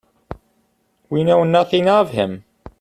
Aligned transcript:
We 1.11 1.23
know 1.23 1.43
nothing 1.43 1.87
of 1.87 2.09
him. 2.09 2.43